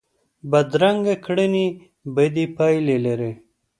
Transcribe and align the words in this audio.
بدرنګه 0.51 1.15
کړنې 1.25 1.67
بدې 2.15 2.45
پایلې 2.55 2.97
لري 3.05 3.31